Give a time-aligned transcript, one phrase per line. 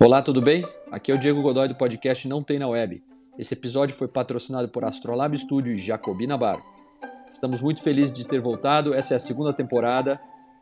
[0.00, 0.64] Olá, tudo bem?
[0.92, 3.02] Aqui é o Diego Godoy do podcast Não Tem na Web.
[3.36, 6.62] Esse episódio foi patrocinado por Astrolab Studio e Jacobina Bar.
[7.32, 8.94] Estamos muito felizes de ter voltado.
[8.94, 10.20] Essa é a segunda temporada.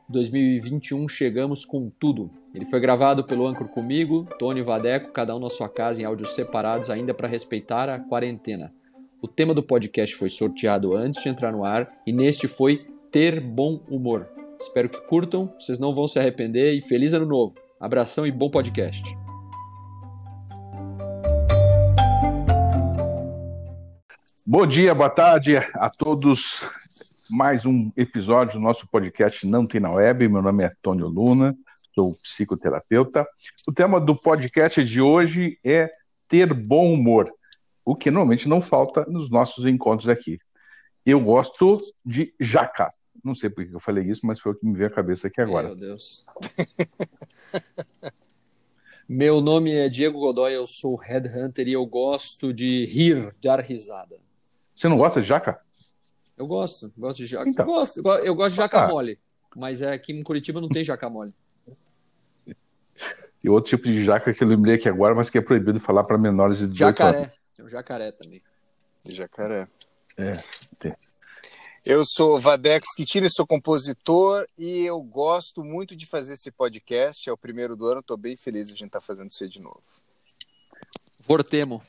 [0.09, 2.31] 2021 chegamos com tudo.
[2.55, 6.35] Ele foi gravado pelo Anchor comigo, Tony Vadeco, cada um na sua casa em áudios
[6.35, 8.73] separados, ainda para respeitar a quarentena.
[9.21, 13.39] O tema do podcast foi sorteado antes de entrar no ar e neste foi ter
[13.39, 14.27] bom humor.
[14.59, 17.55] Espero que curtam, vocês não vão se arrepender e feliz ano novo.
[17.79, 19.26] Abração e bom podcast.
[24.49, 26.71] Bom dia, boa tarde a todos.
[27.29, 30.29] Mais um episódio do nosso podcast Não Tem na Web.
[30.29, 31.53] Meu nome é Antônio Luna,
[31.93, 33.27] sou psicoterapeuta.
[33.67, 35.91] O tema do podcast de hoje é
[36.29, 37.29] ter bom humor,
[37.85, 40.39] o que normalmente não falta nos nossos encontros aqui.
[41.05, 42.95] Eu gosto de jaca.
[43.25, 45.27] Não sei por que eu falei isso, mas foi o que me veio à cabeça
[45.27, 45.67] aqui agora.
[45.67, 46.25] Meu Deus.
[49.09, 54.25] Meu nome é Diego Godoy, eu sou headhunter e eu gosto de rir, dar risada.
[54.77, 55.59] Você não gosta de jaca?
[56.37, 57.49] Eu gosto, gosto de jaca.
[57.49, 57.65] Então.
[57.67, 58.89] Eu, gosto, eu go- eu gosto de jaca Ah.
[58.89, 59.19] mole,
[59.57, 61.33] mas é aqui em Curitiba não tem jaca mole.
[63.43, 66.03] E outro tipo de jaca que eu lembrei aqui agora, mas que é proibido falar
[66.05, 67.21] para menores de 18 anos.
[67.21, 68.43] Jacaré, é o jacaré também.
[69.07, 69.69] Jacaré.
[70.17, 70.33] É,
[70.79, 70.95] tem.
[71.85, 77.29] Eu sou Vadeco Schettini, sou compositor e eu gosto muito de fazer esse podcast.
[77.29, 79.49] É o primeiro do ano, estou bem feliz de a gente estar fazendo isso aí
[79.49, 79.81] de novo.
[81.21, 81.81] Vortemo.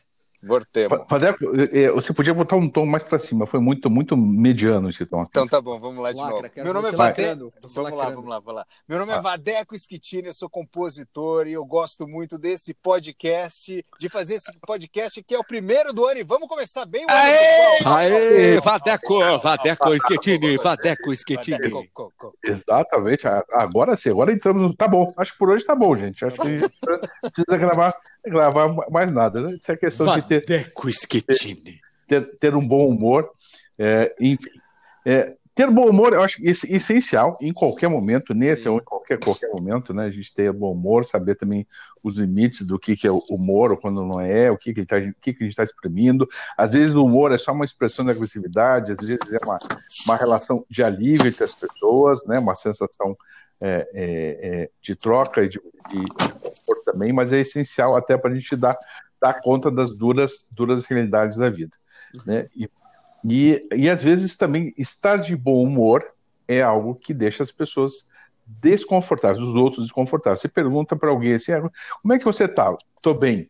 [0.44, 1.06] Vortemo.
[1.10, 5.06] Fadeco, eh, você podia botar um tom mais para cima, foi muito, muito mediano esse
[5.06, 5.24] tom.
[5.24, 6.52] Então tá bom, vamos lá de Lacra, novo.
[6.64, 7.22] Meu nome é Vadeco.
[7.22, 8.16] lacrando, Vamos lá, lacrando.
[8.16, 8.66] vamos lá, vamos lá.
[8.88, 9.22] Meu nome é Ah.
[9.22, 15.24] Vadeco Schettini, eu sou compositor e eu gosto muito desse podcast, de fazer esse podcast
[15.24, 17.98] que é o primeiro do ano e vamos começar bem o ano, pessoal.
[17.98, 21.58] Aê, Vadeco, Vadeco Schettini, Vadeco Schettini.
[21.58, 22.17] Vadeco, co, co.
[22.44, 24.76] Exatamente, agora sim, agora entramos no.
[24.76, 26.24] Tá bom, acho que por hoje tá bom, gente.
[26.24, 27.00] Acho que a gente não
[27.32, 27.94] precisa gravar,
[28.26, 29.58] gravar mais nada, né?
[29.60, 31.80] Isso é questão de ter, Vadeco Schettini.
[32.08, 33.30] ter, ter um bom humor.
[33.78, 34.52] é, enfim.
[35.06, 38.70] É, ter bom humor, eu acho que isso é essencial em qualquer momento, nesse Sim.
[38.70, 40.06] ou em qualquer, qualquer momento, né?
[40.06, 41.66] A gente ter bom humor, saber também
[42.04, 44.86] os limites do que, que é o humor ou quando não é, o que, que,
[44.86, 46.30] tá- o que, que a gente está exprimindo.
[46.56, 49.58] Às vezes o humor é só uma expressão de agressividade, às vezes é uma,
[50.06, 52.38] uma relação de alívio entre as pessoas, né?
[52.38, 53.18] Uma sensação
[53.60, 58.16] é, é, é, de troca e de, de, de conforto também, mas é essencial até
[58.16, 58.78] para a gente dar,
[59.20, 61.76] dar conta das duras, duras realidades da vida.
[62.26, 62.48] Né?
[62.56, 62.70] E,
[63.26, 66.06] e, e às vezes também estar de bom humor
[66.48, 68.08] é algo que deixa as pessoas
[68.46, 70.42] desconfortáveis, os outros desconfortáveis.
[70.42, 71.70] Você pergunta para alguém assim, "Ah,
[72.02, 72.76] como é que você está?
[72.96, 73.50] Estou bem.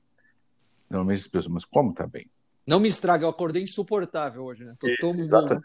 [0.90, 2.30] Normalmente as pessoas, mas como está bem?
[2.68, 4.74] Não me estraga, eu acordei insuportável hoje, né?
[4.80, 5.62] Tô tão Exata-.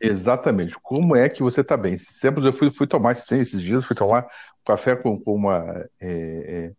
[0.00, 0.76] Exatamente.
[0.82, 1.94] Como é que você está bem?
[1.94, 4.26] Esses tempos eu fui, fui tomar, esses dias, fui tomar
[4.64, 6.72] café com, com uma, é, é,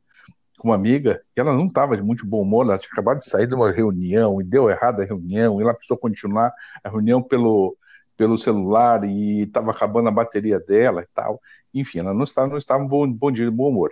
[0.66, 3.30] com uma amiga, e ela não estava de muito bom humor, ela tinha acabado de
[3.30, 6.52] sair de uma reunião, e deu errado a reunião, e ela precisou continuar
[6.84, 7.78] a reunião pelo,
[8.18, 11.40] pelo celular, e estava acabando a bateria dela e tal.
[11.72, 13.92] Enfim, ela não estava, não estava bom, bom dia, de bom humor.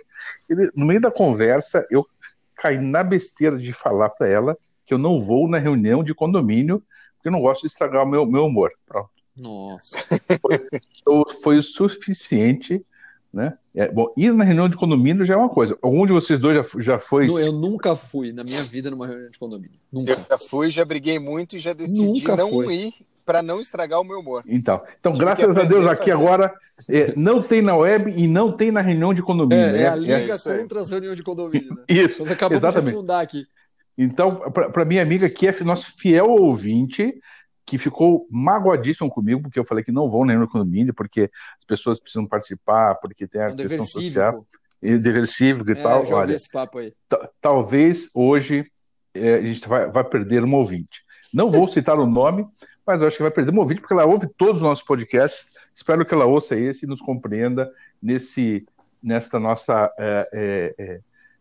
[0.50, 2.04] E, no meio da conversa, eu
[2.56, 6.82] caí na besteira de falar para ela que eu não vou na reunião de condomínio,
[7.14, 8.72] porque eu não gosto de estragar o meu, meu humor.
[8.84, 9.10] Pronto.
[9.38, 9.96] Nossa.
[11.00, 12.84] Então, foi o suficiente,
[13.34, 13.54] né?
[13.74, 15.76] É, bom, ir na reunião de condomínio já é uma coisa.
[15.82, 17.26] Algum de vocês dois já, já foi?
[17.26, 19.76] Nu- Eu nunca fui na minha vida numa reunião de condomínio.
[19.92, 20.26] Eu Nunca.
[20.30, 22.74] já fui, já briguei muito e já decidi Nunca não foi.
[22.74, 22.94] ir
[23.26, 24.44] para não estragar o meu humor.
[24.46, 26.22] Então, então Tive graças a Deus aqui fazer.
[26.22, 26.54] agora
[26.90, 29.64] é, não tem na web e não tem na reunião de condomínio.
[29.76, 30.58] É, é a É- liga aí.
[30.60, 31.82] contra as reuniões de condomínio, né?
[31.88, 32.94] Isso, Nós acabamos de exatamente.
[32.94, 33.46] fundar aqui.
[33.96, 37.14] Então, para minha amiga que é nosso fiel ouvinte,
[37.66, 41.30] que ficou magoadíssimo comigo, porque eu falei que não vão na reunião de condomínio, porque
[41.58, 44.46] as pessoas precisam participar, porque tem a É um questão social,
[44.82, 46.04] e dever cívico e É, tal.
[46.12, 46.92] Olha, esse papo aí.
[47.08, 48.70] ta- talvez hoje
[49.14, 51.02] é, a gente vai, vai perder uma ouvinte.
[51.32, 52.46] Não vou citar o nome,
[52.86, 55.52] mas acho que vai perder uma ouvinte, porque ela ouve todos os nossos podcasts.
[55.72, 57.72] Espero que ela ouça esse e nos compreenda
[58.02, 58.66] nesse,
[59.02, 61.00] nessa nossa é, é, é,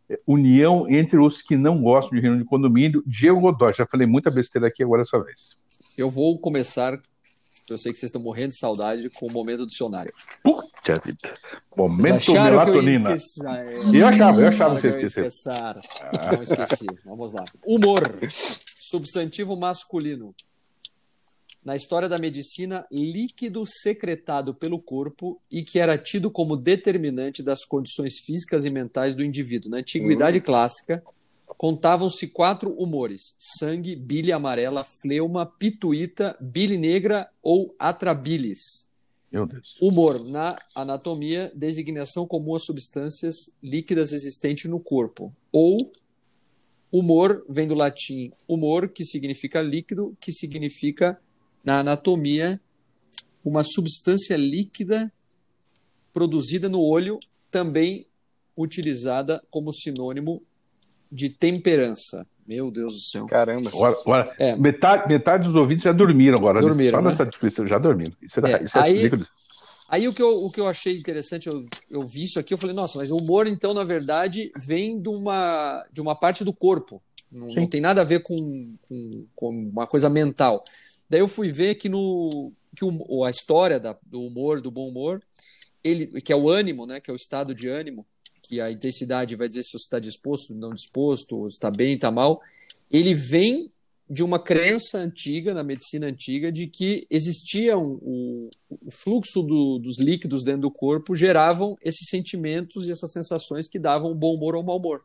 [0.10, 3.04] é, união entre os que não gostam de reunião de condomínio.
[3.06, 5.62] Diego Godoy, já falei muita besteira aqui, agora é a sua vez.
[5.98, 7.00] Eu vou começar,
[7.70, 10.12] eu sei que vocês estão morrendo de saudade, com o momento do dicionário.
[10.44, 11.34] Puxa vida.
[11.78, 13.16] Momento que eu melatonina.
[13.16, 13.48] esquecer?
[13.48, 13.96] Ah, é.
[13.96, 15.28] Eu achava, eu achava que você esquecer.
[16.32, 16.86] Não esqueci.
[17.06, 17.46] Vamos lá.
[17.66, 18.02] Humor.
[18.30, 20.36] Substantivo masculino.
[21.64, 27.64] Na história da medicina, líquido secretado pelo corpo e que era tido como determinante das
[27.64, 29.72] condições físicas e mentais do indivíduo.
[29.72, 31.02] Na antiguidade clássica,
[31.58, 38.88] contavam-se quatro humores: sangue, bile amarela, fleuma, pituíta, bile negra ou atrabilis.
[39.32, 39.78] Meu Deus.
[39.82, 45.36] Humor, na anatomia, designação comum a substâncias líquidas existentes no corpo.
[45.52, 45.92] Ou
[46.92, 51.20] humor vem do latim humor, que significa líquido, que significa,
[51.64, 52.62] na anatomia,
[53.44, 55.12] uma substância líquida
[56.14, 58.06] produzida no olho, também
[58.56, 60.44] utilizada como sinônimo
[61.14, 62.26] de temperança.
[62.46, 63.26] Meu Deus do céu.
[63.28, 63.70] Caramba.
[63.70, 64.56] Agora, agora é.
[64.56, 66.60] metade, metade dos ouvintes já dormiram agora.
[66.60, 67.10] Dormiram, só né?
[67.10, 68.14] nessa descrição, já dormiram.
[68.22, 69.12] Isso é, É, isso é aí-
[69.90, 72.58] Aí o que, eu, o que eu achei interessante, eu, eu vi isso aqui, eu
[72.58, 76.52] falei, nossa, mas o humor, então, na verdade, vem de uma, de uma parte do
[76.52, 77.00] corpo.
[77.32, 80.64] Não, não tem nada a ver com, com, com uma coisa mental.
[81.08, 84.88] Daí eu fui ver que, no, que o, a história da, do humor, do bom
[84.90, 85.22] humor,
[85.84, 88.04] ele, que é o ânimo, né, que é o estado de ânimo,
[88.44, 92.42] que a intensidade vai dizer se você está disposto, não disposto, está bem, está mal,
[92.92, 93.72] ele vem
[94.10, 99.98] de uma crença antiga, na medicina antiga, de que existia um- o, fluxo do- dos
[99.98, 104.64] líquidos dentro do corpo geravam esses sentimentos e essas sensações que davam bom humor ou
[104.64, 105.04] mau humor.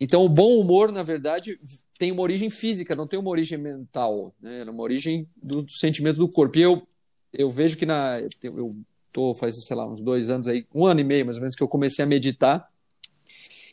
[0.00, 1.60] Então, o bom humor, na verdade,
[1.98, 4.60] tem uma origem física, não tem uma origem mental, né?
[4.60, 6.58] É uma origem do, do sentimento do corpo.
[6.58, 6.86] E eu,
[7.32, 8.74] eu vejo que na, eu
[9.12, 11.54] tô faz, sei lá, uns dois anos aí, um ano e meio mais ou menos,
[11.54, 12.68] que eu comecei a meditar.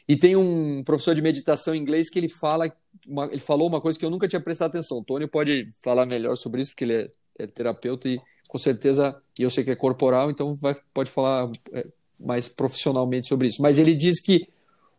[0.07, 2.71] E tem um professor de meditação inglês que ele fala,
[3.07, 4.97] uma- ele falou uma coisa que eu nunca tinha prestado atenção.
[4.97, 9.15] O Tony pode falar melhor sobre isso, porque ele é, é terapeuta e com certeza,
[9.37, 11.85] e eu sei que é corporal, então vai, pode falar é,
[12.19, 13.61] mais profissionalmente sobre isso.
[13.61, 14.47] Mas ele diz que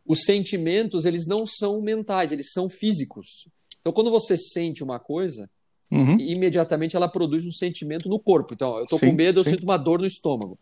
[0.06, 3.48] os sentimentos, eles não são mentais, eles são físicos.
[3.80, 5.50] Então, quando você sente uma coisa,
[5.90, 6.16] Uhum.
[6.18, 8.54] imediatamente ela produz um sentimento no corpo.
[8.54, 9.50] Então, eu Sim, com medo, eu sim.
[9.50, 10.58] sinto uma dor no estômago.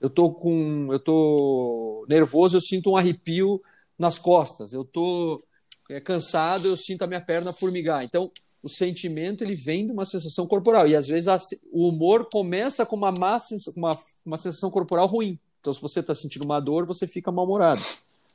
[0.00, 3.60] Eu tô com, eu tô nervoso, eu sinto um arrepio
[3.98, 4.72] nas costas.
[4.72, 5.44] Eu tô
[5.90, 8.02] é, cansado, eu sinto a minha perna formigar.
[8.04, 8.30] Então,
[8.62, 11.38] o sentimento ele vem de uma sensação corporal e às vezes a
[11.72, 15.38] o humor começa com uma má sens- uma, uma sensação corporal ruim.
[15.60, 17.82] Então, se você está sentindo uma dor, você fica mal-humorado.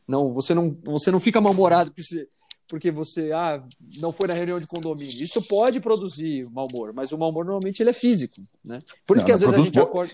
[0.07, 2.27] Não, você não, você não fica mal-humorado porque você,
[2.67, 3.63] porque você ah,
[3.99, 5.23] não foi na reunião de condomínio.
[5.23, 8.79] Isso pode produzir mau humor, mas o mau humor normalmente ele é físico, né?
[9.05, 10.13] Por isso Não, que às vezes a produz gente bo- acorda.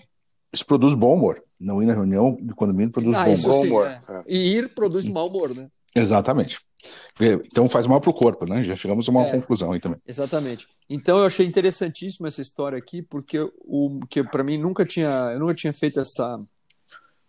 [0.52, 1.42] Isso produz bom humor.
[1.58, 3.56] Não ir na reunião de condomínio produz Ah, bom isso humor.
[3.56, 4.02] Bom sim, humor, é.
[4.08, 4.22] é.
[4.26, 5.68] E ir produz mau humor, né?
[5.94, 6.58] Exatamente.
[7.20, 8.64] Então faz mal pro corpo, né?
[8.64, 9.30] Já chegamos a uma É.
[9.30, 9.98] conclusão aí também.
[10.06, 10.66] Exatamente.
[10.90, 15.38] Então eu achei interessantíssimo essa história aqui, porque o que para mim nunca tinha, eu
[15.38, 16.40] nunca tinha feito essa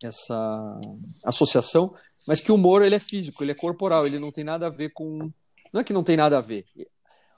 [0.01, 0.79] essa
[1.23, 1.93] associação,
[2.27, 4.69] mas que o humor ele é físico, ele é corporal, ele não tem nada a
[4.69, 5.31] ver com
[5.73, 6.65] não é que não tem nada a ver.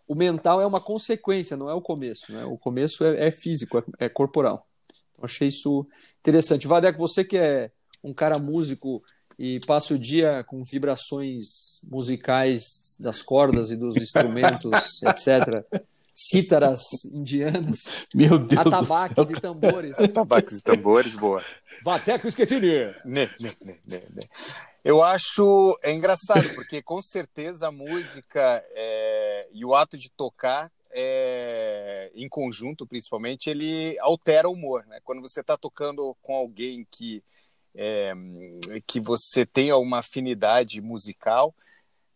[0.06, 2.44] O mental é uma consequência, não é o começo, né?
[2.44, 4.68] O começo é, é físico, é, é corporal.
[5.14, 5.88] Então achei isso
[6.20, 6.68] interessante.
[6.68, 7.72] Vadeco, você que é
[8.04, 9.02] um cara músico
[9.40, 15.66] e passa o dia com vibrações musicais das cordas e dos instrumentos, etc.
[16.14, 19.98] Cítaras indianas, Meu Deus do atabaques e tambores.
[20.14, 21.44] Tabaques e tambores, boa.
[21.84, 22.94] Vateco Schettini!
[23.04, 24.24] Né, né, né, né, né.
[24.86, 30.72] Eu acho é engraçado, porque com certeza a música é, e o ato de tocar,
[30.92, 34.86] é, em conjunto principalmente, ele altera o humor.
[34.86, 35.00] Né?
[35.04, 37.24] Quando você está tocando com alguém que,
[37.74, 38.14] é,
[38.86, 41.56] que você tem uma afinidade musical,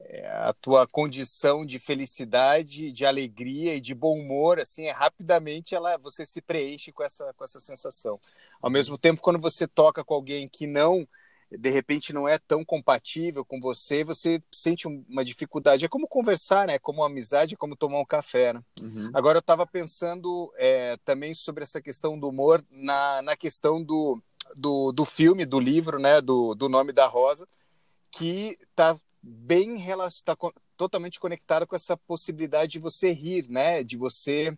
[0.01, 5.73] é, a tua condição de felicidade, de alegria e de bom humor, assim, é, rapidamente
[5.73, 8.19] ela, você se preenche com essa, com essa sensação.
[8.61, 11.07] Ao mesmo tempo, quando você toca com alguém que não
[11.51, 15.83] de repente não é tão compatível com você, você sente um- uma dificuldade.
[15.83, 16.75] É como conversar, né?
[16.75, 18.61] É como amizade, é como tomar um café, né?
[18.81, 19.11] Uhum.
[19.13, 24.21] Agora eu estava pensando é, também sobre essa questão do humor na, na questão do,
[24.55, 26.21] do, do filme, do livro, né?
[26.21, 27.47] Do, do Nome da Rosa,
[28.11, 29.83] que está bem
[30.23, 30.37] tá
[30.77, 33.83] totalmente conectado com essa possibilidade de você rir, né?
[33.83, 34.55] De você,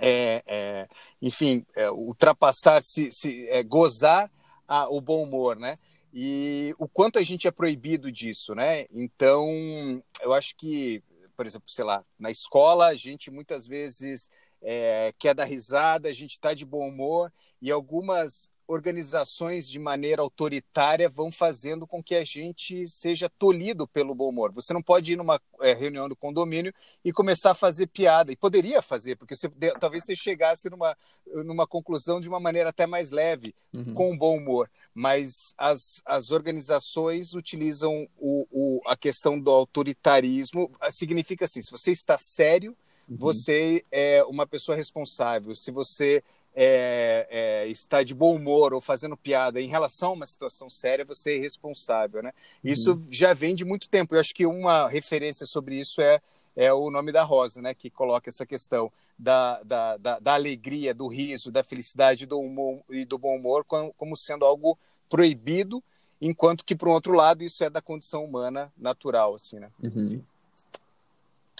[0.00, 0.88] é, é,
[1.20, 4.30] enfim, é, ultrapassar, se, se é, gozar
[4.68, 5.74] a, o bom humor, né?
[6.12, 8.86] E o quanto a gente é proibido disso, né?
[8.90, 11.02] Então, eu acho que,
[11.36, 16.12] por exemplo, sei lá, na escola a gente muitas vezes é, quer dar risada, a
[16.12, 22.14] gente está de bom humor e algumas organizações de maneira autoritária vão fazendo com que
[22.14, 24.52] a gente seja tolhido pelo bom humor.
[24.52, 26.72] Você não pode ir numa é, reunião do condomínio
[27.04, 29.48] e começar a fazer piada, e poderia fazer, porque você,
[29.80, 30.96] talvez você chegasse numa,
[31.44, 33.94] numa conclusão de uma maneira até mais leve, Uhum.
[33.94, 40.70] com bom humor, mas as, as organizações utilizam o, o, a questão do autoritarismo.
[40.90, 42.76] Significa assim: se você está sério,
[43.08, 43.16] Uhum.
[43.18, 45.54] você é uma pessoa responsável.
[45.54, 46.22] Se você
[46.54, 51.04] é, é, está de bom humor ou fazendo piada em relação a uma situação séria,
[51.04, 52.32] você é responsável, né?
[52.62, 54.14] Isso já vem de muito tempo.
[54.14, 56.20] Eu acho que uma referência sobre isso é,
[56.54, 57.74] é o nome da Rosa, né?
[57.74, 62.80] Que coloca essa questão da, da, da, da, alegria, do riso, da felicidade do humor,
[62.90, 64.78] e do bom humor como, como sendo algo
[65.08, 65.82] proibido,
[66.20, 69.70] enquanto que, por um outro lado, isso é da condição humana natural, assim, né?
[69.82, 70.22] Uhum.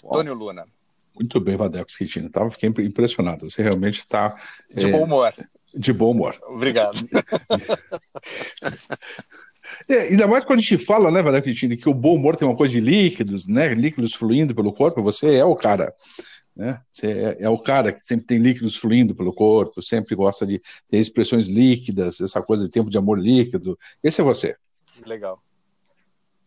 [0.03, 0.67] Tônio Luna.
[1.15, 2.31] Muito bem, Vadeco Schettino.
[2.31, 3.49] Tava, fiquei impressionado.
[3.49, 4.35] Você realmente está...
[4.75, 5.35] De é, bom humor.
[5.75, 6.39] De bom humor.
[6.49, 6.99] Obrigado.
[9.89, 12.47] É, ainda mais quando a gente fala, né, Vadeco Schettino, que o bom humor tem
[12.47, 13.73] uma coisa de líquidos, né?
[13.73, 15.03] Líquidos fluindo pelo corpo.
[15.03, 15.93] Você é o cara
[16.55, 16.81] né?
[16.93, 20.61] Você é, é, o cara que sempre tem líquidos fluindo pelo corpo, sempre gosta de
[20.89, 23.79] ter expressões líquidas, essa coisa de tempo de amor líquido.
[24.03, 24.57] Esse é você.
[25.05, 25.43] Legal.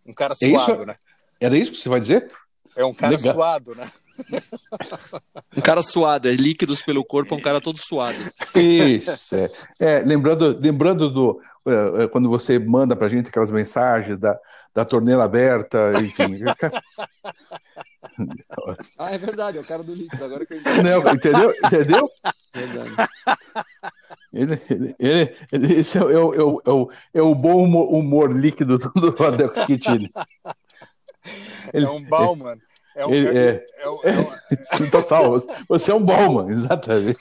[0.05, 0.86] Um cara é suado, isso?
[0.86, 0.95] né?
[1.39, 2.31] Era isso que você vai dizer?
[2.75, 3.34] É um cara Legal.
[3.34, 3.89] suado, né?
[5.55, 8.17] Um cara suado, é líquidos pelo corpo, é um cara todo suado.
[8.55, 9.50] Isso, é.
[9.79, 11.41] é lembrando, lembrando do.
[11.67, 14.38] É, é quando você manda pra gente aquelas mensagens da,
[14.74, 16.44] da torneira aberta, enfim.
[19.00, 20.84] ah, é verdade, é o cara do líquido, agora que eu entendi.
[20.84, 21.53] Não, entendeu?
[21.63, 22.10] Entendeu?
[22.53, 22.96] Verdade.
[24.32, 24.62] Ele,
[25.00, 28.32] ele, ele, esse é, é, o, é, o, é, o, é o bom humor, humor
[28.34, 29.65] líquido do Adex
[31.25, 31.84] Kitini.
[31.84, 32.58] É um Bauman.
[32.96, 33.62] É um, ele, é, é,
[34.03, 37.20] é, é, total, você é um Bauman, exatamente.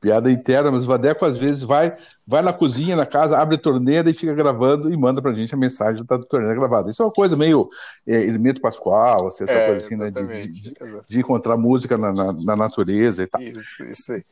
[0.00, 1.92] Piada interna, mas o Vadeco às vezes vai,
[2.26, 5.54] vai na cozinha, na casa, abre a torneira e fica gravando e manda pra gente
[5.54, 6.90] a mensagem da torneira gravada.
[6.90, 7.68] Isso é uma coisa meio
[8.06, 10.74] é, elemento pascual, assim, essa é, coisa assim, né, de, de,
[11.08, 13.40] de, encontrar música na, na, na, natureza e tal.
[13.40, 14.22] Isso, isso aí.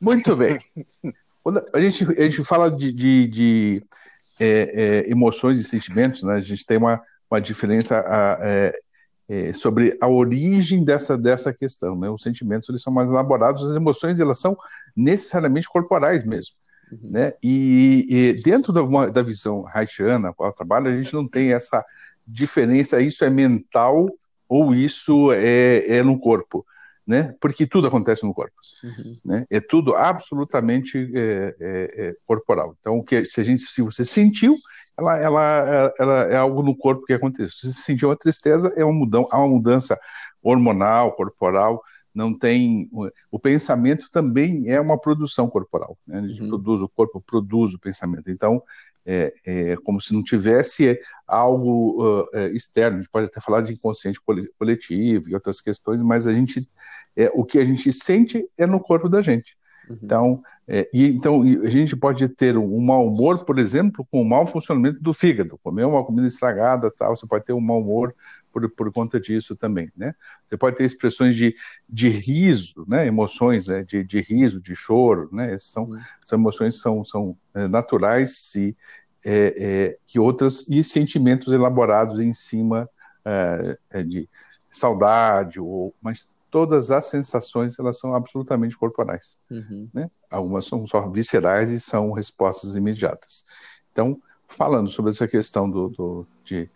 [0.00, 0.60] Muito bem.
[1.72, 3.82] A gente, a gente fala de, de, de
[4.38, 6.34] é, é emoções e sentimentos, né?
[6.34, 8.78] A gente tem uma, uma diferença a, é,
[9.28, 11.96] é, sobre a origem dessa, dessa questão.
[11.98, 12.08] Né?
[12.08, 14.56] Os sentimentos eles são mais elaborados, as emoções elas são
[14.96, 16.54] necessariamente corporais mesmo.
[16.92, 17.10] Uhum.
[17.10, 17.32] Né?
[17.42, 21.84] E, e, dentro da, uma, da visão haitiana, qual trabalho, a gente não tem essa
[22.26, 24.08] diferença, isso é mental
[24.48, 26.64] ou isso é, é no corpo.
[27.06, 27.34] Né?
[27.40, 29.16] Porque tudo acontece no corpo, uhum.
[29.24, 29.46] né?
[29.48, 32.74] É tudo absolutamente é, é, é corporal.
[32.80, 34.56] Então, o que se a gente, se você sentiu,
[34.98, 37.52] ela, ela, ela é algo no corpo que acontece.
[37.52, 40.00] Se você sentiu uma tristeza, é uma mudança, há uma mudança
[40.42, 41.80] hormonal, corporal,
[42.16, 42.90] não tem.
[43.30, 45.98] O pensamento também é uma produção corporal.
[46.06, 46.20] Né?
[46.20, 46.48] A gente uhum.
[46.48, 48.30] produz, o corpo produz o pensamento.
[48.30, 48.62] Então,
[49.06, 52.98] é, é como se não tivesse algo uh, externo.
[52.98, 54.20] A gente pode até falar de inconsciente
[54.58, 56.68] coletivo e outras questões, mas a gente,
[57.16, 59.56] é, o que a gente sente é no corpo da gente.
[59.88, 59.98] Uhum.
[60.02, 64.24] Então, é, e, então, a gente pode ter um, mau humor, por exemplo, com o
[64.24, 65.58] mau funcionamento do fígado.
[65.62, 68.14] Comer uma comida estragada, tal, você pode ter um mau humor
[68.56, 70.14] por, por conta disso também, né?
[70.46, 71.54] Você pode ter expressões de,
[71.86, 73.06] de riso, né?
[73.06, 73.82] Emoções, né?
[73.82, 75.52] De, de riso, de choro, né?
[75.52, 76.00] Essas são, uhum.
[76.24, 77.36] são emoções que são, são
[77.68, 78.74] naturais e
[79.22, 82.88] é, é, que outras e sentimentos elaborados em cima
[83.24, 84.28] é, é, de
[84.70, 89.36] saudade ou mas todas as sensações elas são absolutamente corporais.
[89.50, 89.88] Uhum.
[89.92, 90.10] Né?
[90.30, 93.44] Algumas são só viscerais e são respostas imediatas.
[93.92, 96.70] Então, falando sobre essa questão do, do de,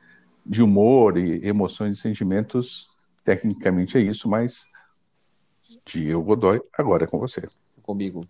[0.45, 2.89] de, humor e emoções e sentimentos,
[3.25, 4.67] tecnicamente é isso, mas
[5.85, 7.49] Diego Godoy, agora é com você.
[7.83, 8.27] Comigo.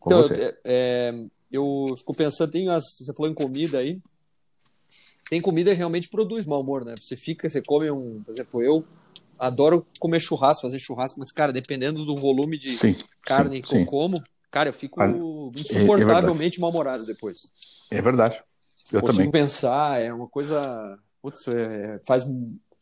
[0.00, 0.34] Com então, você.
[0.34, 4.00] É, é, eu fico pensando, tem as, você falou em comida aí,
[5.28, 6.94] tem comida que realmente produz mau humor, né?
[7.00, 8.84] Você fica, você come um, por exemplo, eu
[9.38, 13.74] adoro comer churrasco, fazer churrasco, mas, cara, dependendo do volume de sim, carne sim, que
[13.74, 13.84] eu sim.
[13.84, 15.08] como, cara, eu fico ah,
[15.54, 17.42] insuportavelmente é, é mal-humorado depois.
[17.90, 18.42] É verdade.
[18.92, 19.30] Eu consigo também.
[19.30, 20.98] pensar, é uma coisa.
[21.20, 22.24] Putz, é, faz,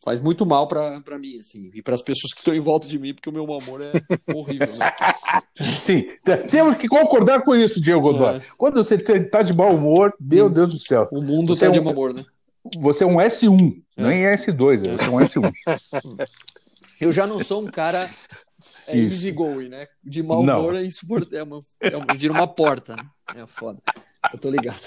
[0.03, 2.99] faz muito mal para mim, assim, e para as pessoas que estão em volta de
[2.99, 3.91] mim, porque o meu amor é
[4.33, 4.75] horrível.
[4.75, 4.91] Né?
[5.79, 6.05] Sim,
[6.49, 8.37] temos que concordar com isso, Diego Godoy.
[8.37, 8.41] É.
[8.57, 11.07] Quando você está de mau humor, meu Deus do céu.
[11.11, 12.23] O mundo está é um, de mau humor, né?
[12.79, 14.03] Você é um S1, é.
[14.03, 15.51] nem é S2, você é um S1.
[16.99, 18.09] Eu já não sou um cara
[18.87, 19.87] é, easygoing, né?
[20.03, 20.79] De mau humor não.
[20.79, 21.63] é insuportável.
[21.81, 23.03] É, é, vira uma porta, né?
[23.35, 23.79] É foda.
[24.33, 24.79] Eu tô ligado.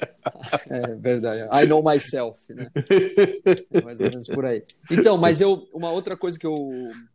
[0.70, 1.48] É verdade.
[1.52, 2.70] I know myself, né?
[3.72, 4.62] É mais ou menos por aí.
[4.90, 6.54] Então, mas eu uma outra coisa que eu,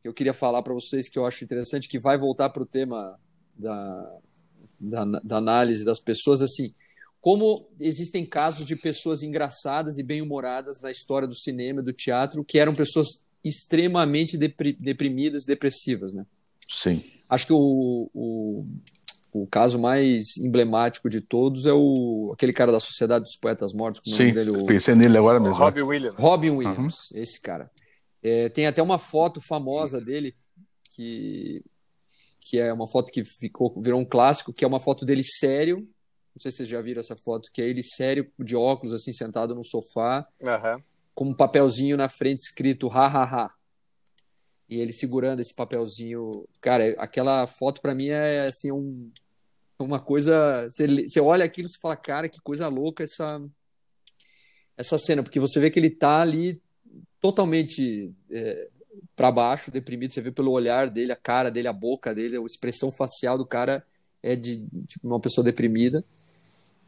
[0.02, 2.66] que eu queria falar para vocês que eu acho interessante, que vai voltar para o
[2.66, 3.20] tema
[3.58, 4.18] da,
[4.80, 6.74] da, da, análise das pessoas, assim,
[7.22, 12.60] como existem casos de pessoas engraçadas e bem-humoradas na história do cinema, do teatro, que
[12.60, 16.26] eram pessoas extremamente deprimidas, depressivas, né?
[16.70, 17.02] Sim.
[17.30, 18.66] Acho que o, o,
[19.44, 24.02] o, caso mais emblemático de todos é o aquele cara da Sociedade dos Poetas Mortos,
[24.02, 24.66] como Sim, dele, o...
[24.66, 25.56] pensei nele agora mesmo.
[25.56, 26.16] Robin Williams.
[26.18, 27.22] Robin Williams, uhum.
[27.22, 27.70] esse cara.
[28.24, 30.36] É, tem até uma foto famosa dele
[30.96, 31.64] que
[32.48, 35.88] que é uma foto que ficou virou um clássico, que é uma foto dele sério
[36.36, 39.14] não sei se vocês já viram essa foto, que é ele sério, de óculos, assim,
[39.14, 40.84] sentado no sofá, uhum.
[41.14, 43.54] com um papelzinho na frente escrito ha, ha, ha.
[44.70, 46.46] e ele segurando esse papelzinho.
[46.60, 49.10] Cara, aquela foto para mim é assim um,
[49.80, 50.68] uma coisa.
[50.70, 53.42] Você, olha aquilo e fala, cara, que coisa louca essa
[54.78, 56.62] essa cena, porque você vê que ele tá ali
[57.22, 58.70] totalmente é,
[59.16, 60.12] para baixo, deprimido.
[60.14, 63.46] Você vê pelo olhar dele, a cara dele, a boca dele, a expressão facial do
[63.46, 63.86] cara
[64.22, 66.04] é de, de uma pessoa deprimida.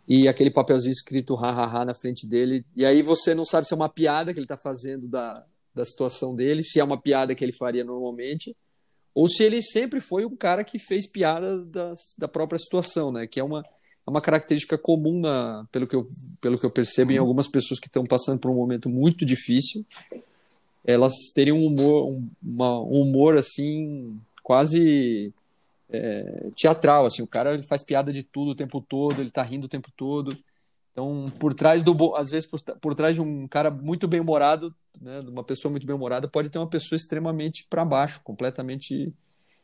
[0.08, 2.65] E aquele papelzinho escrito ha, ha, ha na frente dele.
[2.75, 5.86] E aí você não sabe se é uma piada que ele está fazendo da, da
[5.86, 8.56] situação dele, se é uma piada que ele faria normalmente,
[9.18, 13.26] ou se ele sempre foi um cara que fez piada da, da própria situação, né?
[13.26, 16.08] Que é uma, é uma característica comum, na, pelo, que eu,
[16.40, 19.84] pelo que eu percebo, em algumas pessoas que estão passando por um momento muito difícil.
[20.86, 25.34] Elas teriam um humor, um, uma, um humor assim, quase
[25.90, 27.08] é, teatral.
[27.08, 29.70] Assim, o cara ele faz piada de tudo o tempo todo, ele tá rindo o
[29.70, 30.38] tempo todo.
[30.92, 32.16] Então, por trás do.
[32.16, 35.86] Às vezes, por, por trás de um cara muito bem-humorado, né, de uma pessoa muito
[35.86, 39.13] bem-humorada, pode ter uma pessoa extremamente para baixo, completamente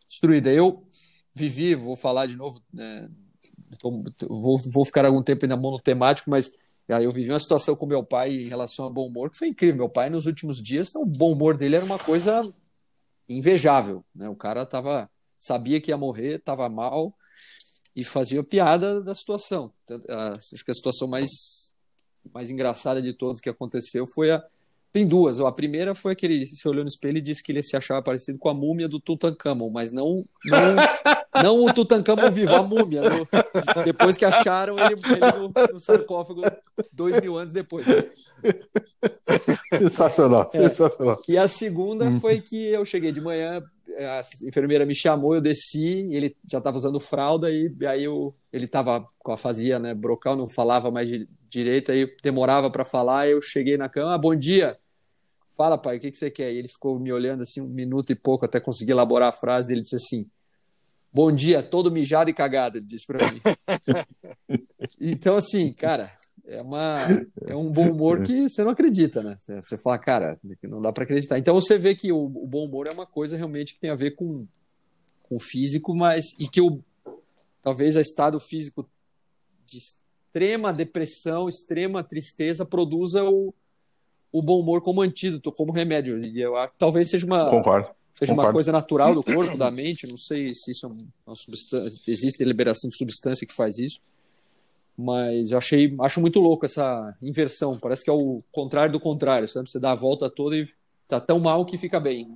[0.08, 0.52] destruída.
[0.52, 0.86] Eu
[1.34, 3.10] vivi, vou falar de novo, né,
[3.78, 6.52] tô, vou, vou ficar algum tempo ainda monotemático, mas
[6.90, 9.48] aí eu vivi uma situação com meu pai em relação ao bom humor que foi
[9.48, 9.78] incrível.
[9.78, 12.42] Meu pai, nos últimos dias, o bom humor dele era uma coisa
[13.28, 14.04] invejável.
[14.14, 14.30] Né?
[14.30, 15.10] O cara tava,
[15.40, 17.16] sabia que ia morrer, estava mal
[17.96, 19.72] e fazia piada da situação.
[20.38, 21.74] Acho que a situação mais,
[22.34, 24.44] mais engraçada de todas que aconteceu foi a,
[24.94, 25.40] tem duas.
[25.40, 28.00] A primeira foi que ele se olhou no espelho e disse que ele se achava
[28.04, 30.76] parecido com a múmia do Tutankhamon, mas não não,
[31.44, 33.02] não o Tutankhamon vivo, a múmia.
[33.02, 33.28] No,
[33.84, 36.44] depois que acharam ele, ele no, no, sarcófago
[36.92, 37.88] dois mil anos depois.
[39.74, 40.50] Sensacional, é.
[40.50, 41.20] sensacional.
[41.28, 42.20] E a segunda hum.
[42.20, 43.64] foi que eu cheguei de manhã,
[43.98, 48.66] a enfermeira me chamou, eu desci, ele já estava usando fralda e aí eu, ele
[48.66, 51.10] estava com a fazia, né, brocal, não falava mais
[51.50, 54.78] direito, aí demorava para falar, eu cheguei na cama, ah, bom dia.
[55.56, 56.52] Fala, pai, o que, que você quer?
[56.52, 59.72] E ele ficou me olhando assim um minuto e pouco até conseguir elaborar a frase.
[59.72, 60.30] Ele disse assim:
[61.14, 63.40] Bom dia, todo mijado e cagado, ele disse para mim.
[65.00, 66.12] então, assim, cara,
[66.46, 66.98] é, uma,
[67.46, 69.38] é um bom humor que você não acredita, né?
[69.62, 71.38] Você fala, cara, não dá para acreditar.
[71.38, 73.96] Então você vê que o, o, bom humor é uma coisa realmente que tem a
[73.96, 74.48] ver com,
[75.22, 76.84] com o físico, mas e que o
[77.62, 78.90] talvez o estado físico
[79.66, 83.54] de extrema depressão, extrema tristeza produza o,
[84.34, 86.20] o bom humor como antídoto, como remédio.
[86.26, 87.88] E eu acho que talvez seja uma, Concordo.
[88.16, 88.50] seja Concordo.
[88.50, 90.08] uma coisa natural do corpo, da mente.
[90.08, 90.90] Não sei se isso é
[91.28, 94.02] uma substância, existe liberação de substância que faz isso.
[94.98, 97.80] Mas eu achei, acho muito louco essa inversão.
[97.80, 99.70] Parece que é o contrário do contrário, sabe?
[99.70, 100.68] Você dá a volta toda e
[101.08, 102.36] tá tão mal que fica bem.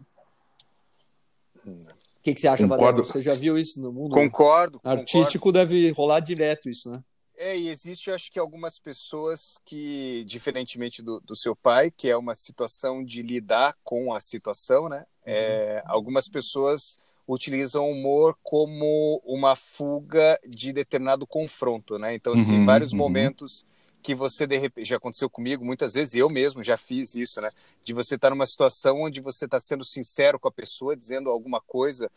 [1.65, 3.03] O que, que você acha, Concordo.
[3.03, 4.13] Você já viu isso no mundo?
[4.13, 4.79] Concordo.
[4.83, 5.59] Artístico concordo.
[5.59, 7.01] deve rolar direto isso, né?
[7.39, 12.17] É, e existe, acho que, algumas pessoas que, diferentemente do, do, seu pai, que é
[12.17, 15.05] uma situação de lidar com a situação, né?
[15.25, 15.33] Uhum.
[15.33, 16.97] É, algumas pessoas
[17.27, 22.15] utilizam o humor como uma fuga de determinado confronto, né?
[22.15, 22.97] Então, assim, uhum, vários uhum.
[22.97, 23.65] momentos
[24.01, 27.49] que você de repente já aconteceu comigo muitas vezes eu mesmo já fiz isso né
[27.83, 31.29] de você estar tá numa situação onde você está sendo sincero com a pessoa dizendo
[31.29, 32.09] alguma coisa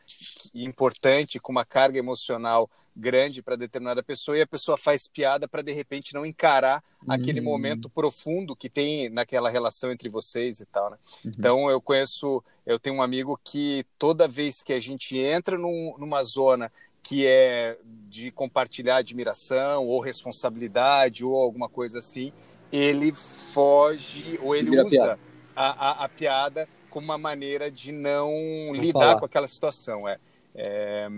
[0.54, 5.62] importante com uma carga emocional grande para determinada pessoa e a pessoa faz piada para
[5.62, 7.12] de repente não encarar uhum.
[7.12, 10.96] aquele momento profundo que tem naquela relação entre vocês e tal, né?
[11.24, 11.32] Uhum.
[11.36, 15.94] Então eu conheço, eu tenho um amigo que toda vez que a gente entra num,
[15.98, 16.70] numa zona
[17.02, 22.32] que é de compartilhar admiração ou responsabilidade ou alguma coisa assim,
[22.70, 25.20] ele foge ou ele usa a piada.
[25.56, 28.30] A, a, a piada como uma maneira de não
[28.66, 29.18] Vou lidar falar.
[29.20, 30.08] com aquela situação.
[30.08, 30.18] É.
[30.54, 31.08] é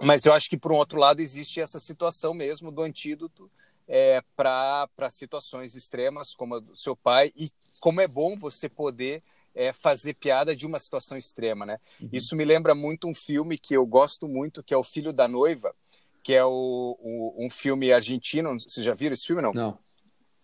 [0.00, 3.50] mas eu acho que, por um outro lado, existe essa situação mesmo do antídoto
[3.86, 9.22] é, para situações extremas, como a do seu pai, e como é bom você poder
[9.54, 11.78] é, fazer piada de uma situação extrema, né?
[12.00, 12.10] Uhum.
[12.12, 15.26] Isso me lembra muito um filme que eu gosto muito, que é O Filho da
[15.26, 15.74] Noiva,
[16.22, 18.58] que é o, o um filme argentino.
[18.60, 19.52] Vocês já viram esse filme, não?
[19.52, 19.78] Não.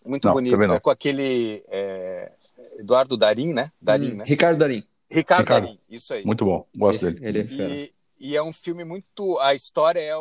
[0.05, 0.61] Muito não, bonito.
[0.61, 2.33] É com aquele é,
[2.79, 3.71] Eduardo Darim, né?
[3.81, 4.25] Darim, hum, né?
[4.27, 4.83] Ricardo Darim.
[5.11, 6.25] Ricardo, Ricardo Darim, isso aí.
[6.25, 7.29] Muito bom, gosto esse, dele.
[7.29, 7.75] Ele é fera.
[7.75, 9.39] E, e é um filme muito.
[9.41, 10.13] A história é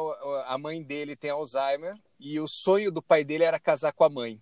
[0.46, 4.10] a mãe dele tem Alzheimer e o sonho do pai dele era casar com a
[4.10, 4.42] mãe.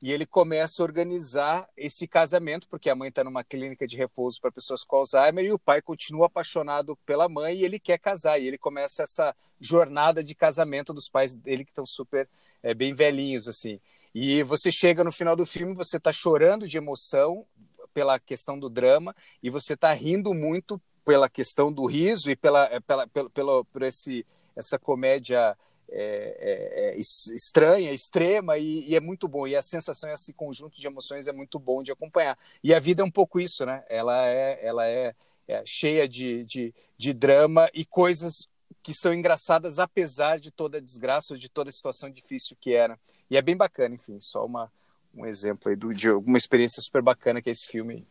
[0.00, 4.40] E ele começa a organizar esse casamento, porque a mãe está numa clínica de repouso
[4.40, 8.38] para pessoas com Alzheimer e o pai continua apaixonado pela mãe e ele quer casar.
[8.38, 12.28] E ele começa essa jornada de casamento dos pais dele que estão super
[12.62, 13.80] é, bem velhinhos assim.
[14.14, 17.44] E você chega no final do filme, você está chorando de emoção
[17.92, 22.66] pela questão do drama e você está rindo muito pela questão do riso e pela,
[22.66, 25.56] é, pela, pela, pela por esse, essa comédia
[25.88, 29.46] é, é, é estranha, extrema e, e, é muito bom.
[29.46, 32.38] E a sensação, esse conjunto de emoções é muito bom de acompanhar.
[32.62, 33.82] E a vida é um pouco isso, né?
[33.88, 35.14] Ela é, ela é
[35.48, 38.46] é, cheia de, de, de drama e coisas
[38.82, 43.00] que são engraçadas apesar de toda a desgraça, de toda a situação difícil que era.
[43.30, 44.70] E é bem bacana, enfim, só uma,
[45.14, 48.06] um exemplo aí do, de alguma experiência super bacana que é esse filme.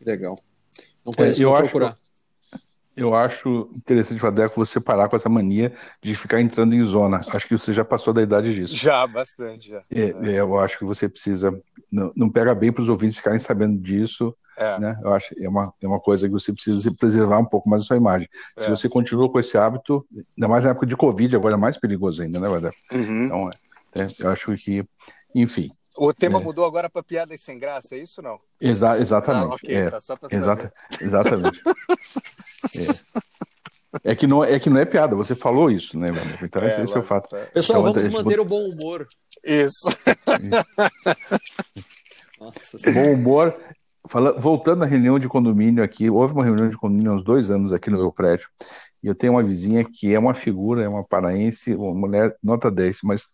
[0.00, 0.34] Legal.
[1.10, 1.96] Não conheço, é, eu acho, procurar.
[2.96, 7.20] Eu acho interessante, Vadeco, você parar com essa mania de ficar entrando em zona.
[7.32, 8.76] Acho que você já passou da idade disso.
[8.76, 9.82] Já, bastante, já.
[9.90, 10.40] É, é.
[10.40, 11.50] Eu acho que você precisa.
[11.90, 14.36] Não, não pega bem para os ouvintes ficarem sabendo disso.
[14.58, 14.78] É.
[14.78, 15.00] Né?
[15.02, 17.84] Eu acho é uma, é uma coisa que você precisa preservar um pouco mais a
[17.86, 18.28] sua imagem.
[18.58, 18.68] Se é.
[18.68, 20.04] você continua com esse hábito,
[20.36, 22.76] ainda mais na época de Covid, agora é mais perigoso ainda, né, Vadeco?
[22.92, 23.24] Uhum.
[23.24, 23.50] Então,
[23.94, 24.84] é, eu acho que,
[25.34, 26.42] enfim, o tema é.
[26.42, 28.40] mudou agora para piadas sem graça, é isso não?
[28.60, 29.50] Exa exatamente.
[29.50, 29.90] Ah, okay, é.
[29.90, 29.98] tá
[30.30, 31.60] Exata exatamente.
[34.04, 34.12] é.
[34.12, 34.14] é.
[34.14, 36.30] que não, é que não é piada, você falou isso, né, mano?
[36.42, 37.36] Então, é, esse, esse é o fato.
[37.36, 37.46] É.
[37.46, 39.08] Pessoal, então, vamos manter o bom humor.
[39.44, 39.88] Isso.
[42.40, 43.58] Nossa, bom humor.
[44.08, 47.50] Fala, voltando à reunião de condomínio aqui, houve uma reunião de condomínio há uns dois
[47.50, 48.48] anos aqui no meu prédio,
[49.02, 52.70] e eu tenho uma vizinha que é uma figura, é uma paraense, uma mulher nota
[52.70, 53.24] 10, mas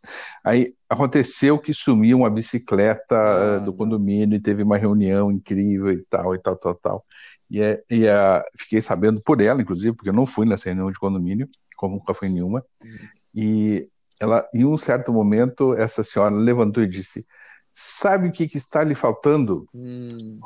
[0.45, 6.05] aí aconteceu que sumiu uma bicicleta ah, do condomínio e teve uma reunião incrível e
[6.09, 7.05] tal, e tal, tal, tal.
[7.51, 10.91] E, é, e a, fiquei sabendo por ela, inclusive, porque eu não fui nessa reunião
[10.91, 12.65] de condomínio, como nunca fui nenhuma,
[13.35, 13.89] e
[14.21, 17.27] ela, em um certo momento, essa senhora levantou e disse,
[17.73, 19.69] sabe o que, que está lhe faltando?
[19.75, 20.39] Hum.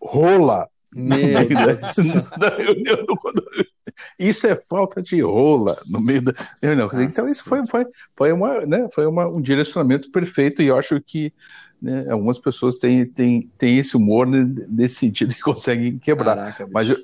[0.00, 0.68] Rola!
[0.94, 3.77] Meu Deus da reunião do condomínio.
[4.18, 6.90] Isso é falta de rola no meio da reunião.
[6.94, 11.00] Então, isso foi, foi, foi, uma, né, foi uma, um direcionamento perfeito e eu acho
[11.00, 11.32] que
[11.80, 16.36] né, algumas pessoas têm, têm, têm esse humor nesse sentido e conseguem quebrar.
[16.36, 16.96] Caraca, mas, eu,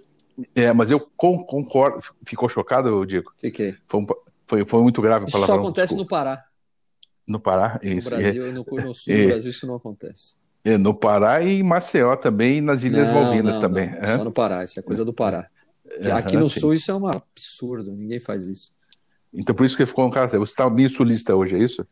[0.54, 2.00] é, mas eu concordo.
[2.26, 3.32] Ficou chocado, Diego?
[3.38, 3.76] Fiquei.
[3.86, 4.06] Foi, um,
[4.46, 5.26] foi, foi muito grave.
[5.26, 6.02] Isso só acontece desculpa.
[6.02, 6.44] no Pará.
[7.26, 7.80] No Pará?
[7.82, 8.10] Isso.
[8.10, 10.36] No Brasil, é, no, no sul é, do Brasil, isso não acontece.
[10.64, 13.90] É, no Pará e em Maceió também, e nas Ilhas não, Malvinas não, também.
[13.90, 14.16] Não, é?
[14.16, 15.48] Só no Pará, isso é coisa do Pará.
[16.14, 16.60] Aqui no sim.
[16.60, 18.72] sul isso é um absurdo, ninguém faz isso.
[19.32, 20.28] Então por isso que ficou um cara.
[20.28, 21.86] Você está meio sulista hoje, é isso?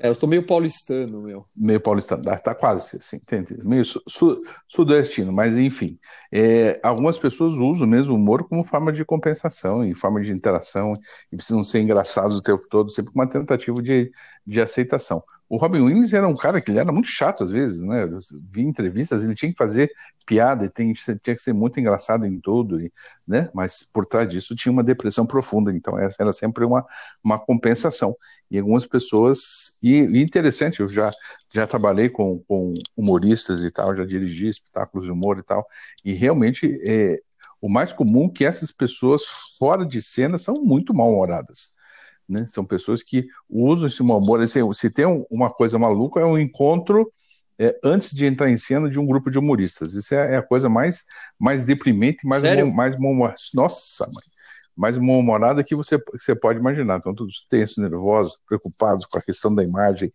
[0.00, 1.44] É, eu estou meio paulistano, meu.
[1.56, 3.56] Meio paulistano, tá, tá quase assim, entende?
[3.64, 5.98] Meio su, su, sudestino, mas enfim.
[6.30, 10.94] É, algumas pessoas usam mesmo o humor como forma de compensação e forma de interação
[11.32, 14.12] e precisam ser engraçados o tempo todo, sempre uma tentativa de,
[14.46, 15.22] de aceitação.
[15.48, 18.04] O Robin Williams era um cara que ele era muito chato às vezes, né?
[18.04, 18.18] Eu
[18.50, 19.90] vi entrevistas, ele tinha que fazer
[20.26, 22.78] piada, tinha, que ser muito engraçado em tudo,
[23.26, 23.48] né?
[23.54, 26.84] Mas por trás disso tinha uma depressão profunda, então era sempre uma,
[27.24, 28.14] uma compensação.
[28.50, 31.10] E algumas pessoas, e, e interessante, eu já,
[31.52, 35.66] já trabalhei com, com humoristas e tal, já dirigi espetáculos de humor e tal,
[36.04, 37.20] e realmente é,
[37.60, 39.22] o mais comum é que essas pessoas
[39.58, 41.77] fora de cena são muito mal-humoradas
[42.28, 42.44] né?
[42.46, 44.40] São pessoas que usam esse mau humor.
[44.40, 47.10] Assim, se tem uma coisa maluca, é um encontro
[47.58, 49.94] é, antes de entrar em cena de um grupo de humoristas.
[49.94, 51.04] Isso é, é a coisa mais,
[51.38, 52.72] mais deprimente, mais, Sério?
[52.72, 52.94] mais
[53.54, 54.24] Nossa, mãe!
[54.76, 56.98] Mais mal-humorada que você, que você pode imaginar.
[56.98, 60.12] Estão todos tensos, nervosos, preocupados com a questão da imagem.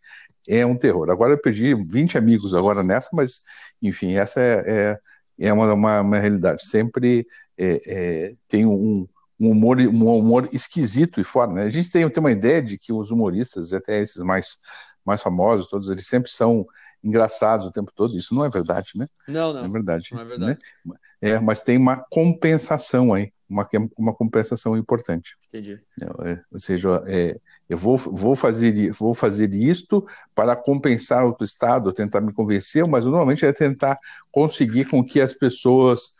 [0.47, 1.09] É um terror.
[1.09, 3.41] Agora eu perdi 20 amigos agora nessa, mas,
[3.81, 4.99] enfim, essa é, é,
[5.47, 6.65] é uma, uma, uma realidade.
[6.65, 9.05] Sempre é, é tem um,
[9.43, 11.51] um humor, um humor esquisito e fora.
[11.51, 11.63] Né?
[11.63, 14.57] A gente tem, tem uma ideia de que os humoristas, até esses mais,
[15.05, 16.65] mais famosos, todos eles sempre são
[17.03, 18.15] engraçados o tempo todo.
[18.15, 19.05] Isso não é verdade, né?
[19.27, 19.61] Não, não.
[19.61, 20.09] Não é verdade.
[20.13, 20.59] Não é verdade.
[20.85, 20.95] Né?
[21.21, 25.37] É, mas tem uma compensação aí, uma, uma compensação importante.
[25.49, 25.79] Entendi.
[26.01, 27.37] É, é ou seja, é,
[27.69, 33.05] eu vou, vou, fazer, vou fazer isto para compensar outro estado, tentar me convencer, mas
[33.05, 33.97] normalmente é tentar
[34.31, 36.11] conseguir com que as pessoas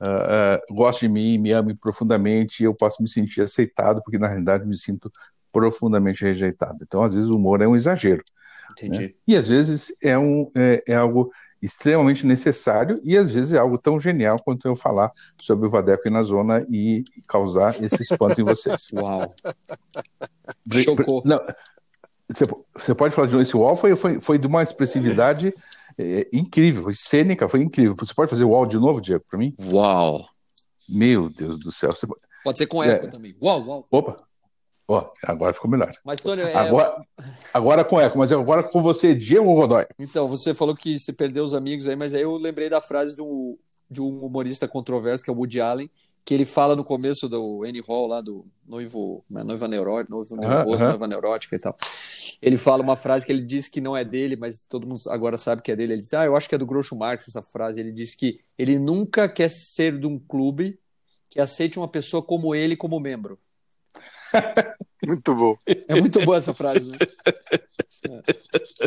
[0.00, 4.18] uh, uh, goste de mim, me ame profundamente e eu posso me sentir aceitado, porque
[4.18, 5.10] na realidade me sinto
[5.52, 6.78] profundamente rejeitado.
[6.82, 8.22] Então, às vezes, o humor é um exagero.
[8.72, 9.00] Entendi.
[9.00, 9.10] Né?
[9.26, 13.76] E às vezes é, um, é, é, algo extremamente necessário e às vezes é algo
[13.76, 18.44] tão genial quanto eu falar sobre o Vadeco na zona e causar esse espanto em
[18.44, 18.86] vocês.
[18.94, 19.34] Uau!
[20.72, 21.22] Chocou.
[21.24, 21.38] Não,
[22.76, 25.52] você, pode falar de esse uau foi, foi, foi de uma expressividade
[26.00, 27.94] é, incrível, foi cênica, foi incrível.
[27.98, 29.54] Você pode fazer o uau de novo, Diego, para mim?
[29.70, 30.26] Uau!
[30.88, 31.92] Meu Deus do céu.
[31.92, 32.06] Você...
[32.42, 33.10] Pode ser com eco é.
[33.10, 33.36] também.
[33.40, 33.86] Uau, uau.
[33.90, 34.24] Opa!
[34.88, 35.92] Ó, agora ficou melhor.
[36.04, 36.52] Mas, Tony, é...
[36.52, 37.04] agora,
[37.54, 39.86] agora com eco, mas agora com você, Diego Godoy.
[39.98, 43.14] Então, você falou que você perdeu os amigos aí, mas aí eu lembrei da frase
[43.14, 43.56] de um,
[43.88, 45.88] de um humorista controverso, que é o Woody Allen,
[46.24, 50.36] que ele fala no começo do Annie Hall, lá do noivo, é, noiva neurótica, noivo
[50.36, 51.76] nervoso, noiva neurótica e tal.
[52.42, 55.36] Ele fala uma frase que ele diz que não é dele, mas todo mundo agora
[55.36, 55.94] sabe que é dele.
[55.94, 57.80] Ele diz, ah, eu acho que é do Groucho Marx essa frase.
[57.80, 60.78] Ele diz que ele nunca quer ser de um clube
[61.28, 63.38] que aceite uma pessoa como ele como membro.
[65.04, 65.56] muito bom.
[65.66, 66.98] É muito boa essa frase, né?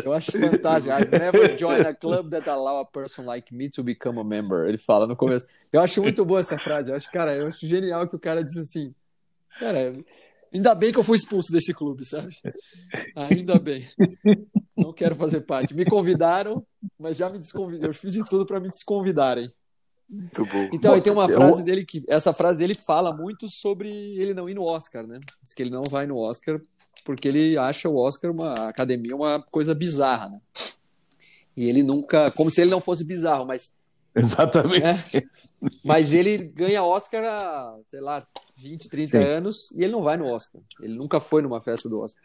[0.04, 0.92] Eu acho fantástico.
[0.92, 4.66] I never join a club that allow a person like me to become a member.
[4.68, 5.46] Ele fala no começo.
[5.72, 6.90] Eu acho muito boa essa frase.
[6.90, 8.94] Eu acho, cara, eu acho genial que o cara diz assim.
[9.60, 9.92] Cara,
[10.54, 12.34] ainda bem que eu fui expulso desse clube, sabe?
[13.16, 13.86] Ainda bem.
[14.76, 15.74] Não quero fazer parte.
[15.74, 16.64] Me convidaram,
[16.98, 17.90] mas já me desconvidaram.
[17.90, 19.50] Eu fiz de tudo para me desconvidarem.
[20.08, 20.68] Muito bom.
[20.72, 22.04] Então, aí tem uma frase dele que.
[22.08, 25.18] Essa frase dele fala muito sobre ele não ir no Oscar, né?
[25.42, 26.60] Diz que ele não vai no Oscar
[27.04, 30.40] porque ele acha o Oscar, uma a academia, uma coisa bizarra, né?
[31.56, 32.30] E ele nunca.
[32.30, 33.76] Como se ele não fosse bizarro, mas.
[34.16, 35.16] Exatamente.
[35.16, 35.22] É,
[35.84, 38.24] mas ele ganha Oscar há, sei lá,
[38.56, 39.26] 20, 30 Sim.
[39.26, 40.60] anos e ele não vai no Oscar.
[40.80, 42.22] Ele nunca foi numa festa do Oscar.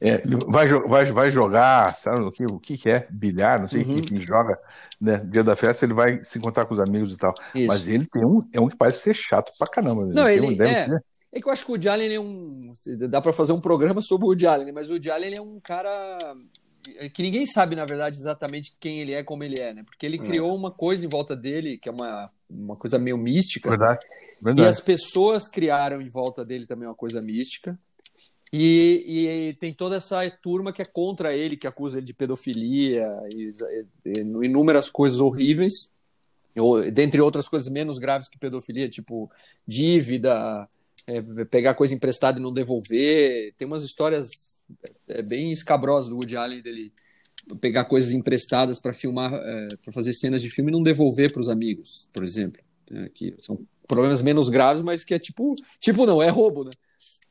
[0.00, 3.06] É, vai, vai, vai jogar, sabe o que, o que é?
[3.10, 3.96] Bilhar, não sei o uhum.
[3.96, 4.58] que, que joga,
[5.00, 5.18] né?
[5.18, 7.32] Dia da festa ele vai se encontrar com os amigos e tal.
[7.54, 7.68] Isso.
[7.68, 10.04] Mas ele tem um, é um que parece ser chato pra caramba.
[10.04, 11.04] Não, ele, ele um, é, ser...
[11.32, 12.72] é que eu acho que o Woody Allen é um.
[13.08, 15.58] Dá pra fazer um programa sobre o Woody Allen, mas o Woody Allen é um
[15.58, 16.18] cara
[17.12, 19.82] que ninguém sabe, na verdade, exatamente quem ele é, como ele é, né?
[19.84, 20.24] Porque ele é.
[20.24, 23.68] criou uma coisa em volta dele, que é uma, uma coisa meio mística.
[23.68, 24.06] Verdade.
[24.40, 24.68] Verdade.
[24.68, 27.78] E as pessoas criaram em volta dele também uma coisa mística.
[28.52, 33.08] E, e, tem toda essa turma que é contra ele, que acusa ele de pedofilia
[33.34, 33.50] e,
[34.04, 35.90] e, inúmeras coisas horríveis,
[36.56, 39.28] ou, dentre outras coisas menos graves que pedofilia, tipo
[39.66, 40.68] dívida,
[41.06, 43.52] é, pegar coisa emprestada e não devolver.
[43.56, 44.53] Tem umas histórias
[45.08, 46.92] é, bem escabrosas do Woody Allen dele
[47.60, 51.40] pegar coisas emprestadas para filmar, é, para fazer cenas de filme e não devolver para
[51.40, 52.62] os amigos, por exemplo.
[52.90, 56.70] Né, que são problemas menos graves, mas que é tipo, tipo não, é roubo, né?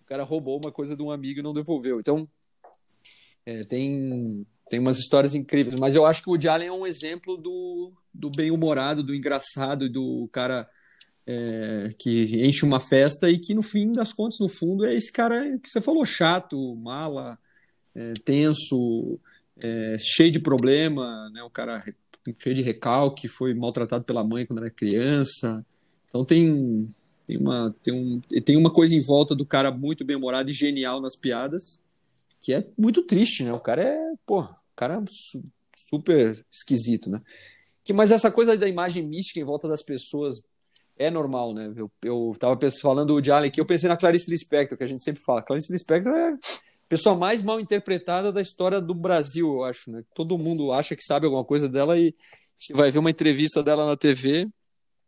[0.04, 2.00] o cara roubou uma coisa de um amigo e não devolveu.
[2.00, 2.28] Então,
[3.46, 5.80] é, tem, tem umas histórias incríveis.
[5.80, 9.90] Mas eu acho que o Woody Allen é um exemplo do, do bem-humorado, do engraçado,
[9.90, 10.70] do cara
[11.26, 15.12] é, que enche uma festa e que, no fim das contas, no fundo, é esse
[15.12, 17.38] cara que você falou, chato, mala,
[17.96, 19.20] é, tenso,
[19.62, 21.44] é, cheio de problema, né?
[21.44, 21.84] o cara
[22.38, 25.66] cheio de recalque, foi maltratado pela mãe quando era criança.
[26.10, 26.92] Então tem
[27.26, 31.02] tem uma, tem, um, tem uma coisa em volta do cara muito bem-humorado e genial
[31.02, 31.82] nas piadas,
[32.42, 33.54] que é muito triste, né?
[33.54, 35.44] O cara é, pô, cara é su
[35.90, 37.22] super esquisito, né?
[37.84, 40.42] Que, mas essa coisa da imagem mística em volta das pessoas
[40.98, 41.74] é normal, né?
[41.76, 45.04] Eu, eu tava falando do Allen aqui, eu pensei na Clarice Lispector, que a gente
[45.04, 45.42] sempre fala.
[45.42, 46.38] Clarice Lispector é a
[46.88, 50.04] pessoa mais mal interpretada da história do Brasil, eu acho, né?
[50.14, 52.14] Todo mundo acha que sabe alguma coisa dela e
[52.58, 54.48] você vai ver uma entrevista dela na TV,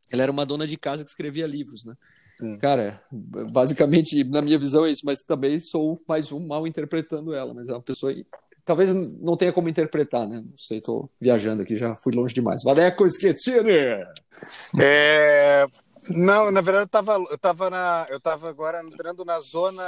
[0.10, 1.96] ela era uma dona de casa que escrevia livros, né?
[2.42, 2.58] Hum.
[2.60, 7.54] Cara, basicamente, na minha visão é isso, mas também sou mais um mal interpretando ela,
[7.54, 8.14] mas é uma pessoa.
[8.66, 10.44] Talvez não tenha como interpretar, né?
[10.44, 12.64] Não sei, tô viajando aqui, já fui longe demais.
[12.64, 14.04] Valeco Schettini!
[14.80, 15.68] É...
[16.10, 19.84] Não, na verdade eu tava, eu tava, na, eu tava agora entrando na zona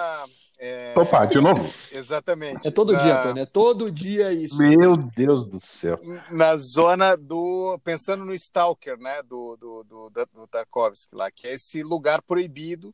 [0.59, 0.93] é...
[0.95, 1.71] Opa, de novo?
[1.91, 2.67] Exatamente.
[2.67, 2.99] É todo na...
[2.99, 4.57] dia, Tony, é todo dia isso.
[4.57, 5.99] Meu Deus do céu.
[6.31, 7.79] Na zona do.
[7.83, 9.21] Pensando no Stalker, né?
[9.21, 12.93] Do, do, do, do Tarkovsky lá, que é esse lugar proibido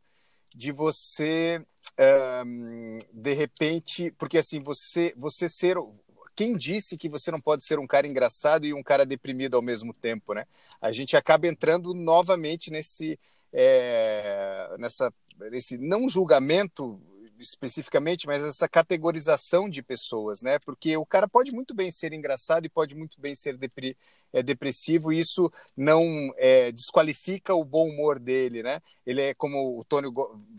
[0.55, 1.61] de você.
[2.45, 4.11] Um, de repente.
[4.17, 5.77] Porque assim, você, você ser.
[6.35, 9.61] Quem disse que você não pode ser um cara engraçado e um cara deprimido ao
[9.61, 10.45] mesmo tempo, né?
[10.81, 13.19] A gente acaba entrando novamente nesse.
[13.55, 15.13] É, nessa,
[15.51, 16.99] nesse não julgamento
[17.43, 20.59] especificamente, mas essa categorização de pessoas, né?
[20.59, 23.97] Porque o cara pode muito bem ser engraçado e pode muito bem ser depre,
[24.31, 28.81] é, depressivo, e isso não é, desqualifica o bom humor dele, né?
[29.05, 30.07] Ele é como o Tony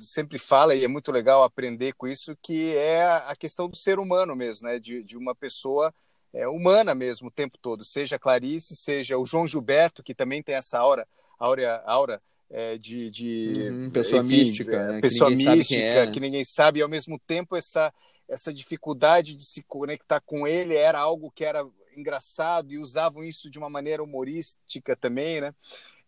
[0.00, 3.98] sempre fala, e é muito legal aprender com isso, que é a questão do ser
[3.98, 4.78] humano mesmo, né?
[4.78, 5.92] De, de uma pessoa
[6.32, 10.54] é, humana mesmo o tempo todo, seja Clarice, seja o João Gilberto, que também tem
[10.54, 11.06] essa aura,
[11.38, 12.22] aura, aura
[12.54, 15.00] é, de, de uhum, pessoa enfim, mística, é, né?
[15.00, 16.12] pessoa que mística, é, né?
[16.12, 17.92] que ninguém sabe, e ao mesmo tempo essa,
[18.28, 23.50] essa dificuldade de se conectar com ele era algo que era engraçado e usavam isso
[23.50, 25.52] de uma maneira humorística também, né?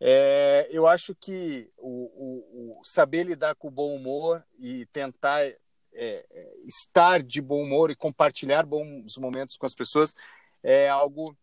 [0.01, 5.43] É, eu acho que o, o, o, saber lidar com o bom humor e tentar
[5.43, 5.57] é,
[5.95, 10.15] é estar de bom humor e compartilhar bons momentos com as pessoas
[10.63, 11.37] é algo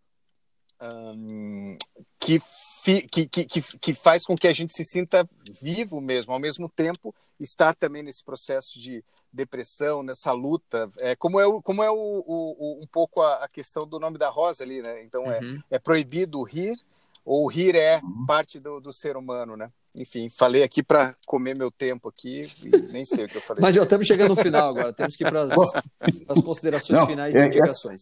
[0.84, 1.78] um,
[2.20, 2.42] que
[2.84, 5.28] que, que, que, que faz com que a gente se sinta
[5.62, 11.40] vivo mesmo, ao mesmo tempo estar também nesse processo de depressão, nessa luta, é, como
[11.40, 14.64] é, o, como é o, o, um pouco a, a, questão do nome da rosa
[14.64, 15.02] ali, né?
[15.04, 15.62] Então é, uhum.
[15.72, 16.78] é proibido rir,
[17.26, 18.26] ou rir é uhum.
[18.26, 19.70] parte do, do ser humano, né?
[19.96, 23.62] enfim, falei aqui para comer meu tempo aqui e nem sei o que eu falei.
[23.62, 27.36] Mas já estamos chegando no final agora, temos que ir para as considerações Não, finais
[27.36, 28.02] e é, indicações.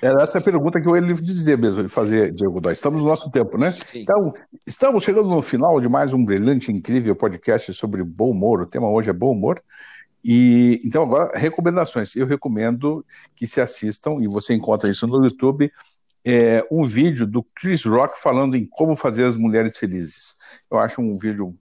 [0.00, 2.72] Era essa, é, essa pergunta que eu ia dizer mesmo, de fazer, Diego Dói.
[2.72, 3.76] Estamos no nosso tempo, né?
[3.84, 4.02] Sim.
[4.02, 4.32] Então,
[4.64, 8.60] estamos chegando no final de mais um brilhante, incrível podcast sobre bom humor.
[8.60, 9.60] O tema hoje é bom humor.
[10.24, 12.14] E então agora recomendações.
[12.16, 13.04] Eu recomendo
[13.36, 15.70] que se assistam e você encontra isso no YouTube.
[16.24, 20.36] É, um vídeo do Chris Rock falando em como fazer as mulheres felizes.
[20.70, 21.54] Eu acho um vídeo